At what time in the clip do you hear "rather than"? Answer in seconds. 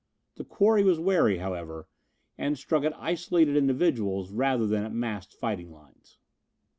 4.31-4.99